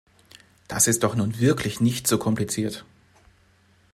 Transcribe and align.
Das 0.67 0.87
ist 0.87 1.03
doch 1.03 1.13
nun 1.13 1.37
wirklich 1.37 1.79
nicht 1.79 2.07
so 2.07 2.17
kompliziert! 2.17 2.85